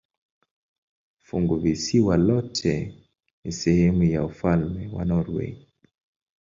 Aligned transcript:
Funguvisiwa 1.19 2.17
lote 2.17 2.95
ni 3.43 3.51
sehemu 3.51 4.03
ya 4.03 4.23
ufalme 4.25 4.87
wa 4.87 5.05
Norwei. 5.05 5.67